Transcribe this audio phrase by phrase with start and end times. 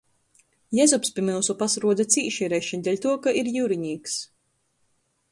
[0.77, 4.17] Jezups pi myusu pasaruoda cīši reši, deļtuo ka ir jiurinīks.